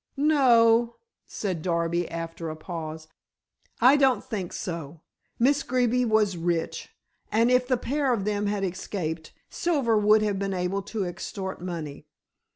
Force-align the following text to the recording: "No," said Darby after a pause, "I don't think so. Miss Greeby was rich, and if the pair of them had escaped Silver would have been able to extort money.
"No," 0.17 0.95
said 1.27 1.61
Darby 1.61 2.09
after 2.09 2.49
a 2.49 2.55
pause, 2.55 3.07
"I 3.79 3.97
don't 3.97 4.23
think 4.23 4.51
so. 4.51 5.01
Miss 5.37 5.61
Greeby 5.61 6.05
was 6.05 6.37
rich, 6.37 6.89
and 7.31 7.51
if 7.51 7.67
the 7.67 7.77
pair 7.77 8.11
of 8.11 8.25
them 8.25 8.47
had 8.47 8.63
escaped 8.63 9.31
Silver 9.51 9.95
would 9.95 10.23
have 10.23 10.39
been 10.39 10.55
able 10.55 10.81
to 10.81 11.03
extort 11.05 11.61
money. 11.61 12.07